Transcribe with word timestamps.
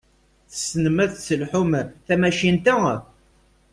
Tessnem 0.51 0.97
ad 1.03 1.11
tesselḥum 1.13 1.71
tamacint-a? 2.05 2.79